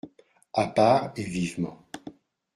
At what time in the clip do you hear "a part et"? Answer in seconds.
0.55-1.21